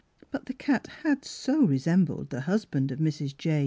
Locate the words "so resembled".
1.23-2.31